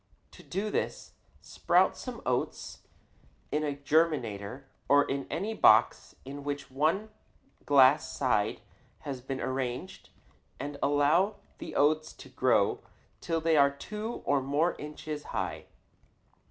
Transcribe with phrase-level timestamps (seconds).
[0.31, 1.13] To do this,
[1.43, 2.79] sprout some oats
[3.51, 7.11] in a germinator or in any box in which one
[7.67, 8.61] glass side
[9.01, 10.09] has been arranged
[10.59, 12.81] and allow the oats to grow
[13.19, 15.65] till they are two or more inches high.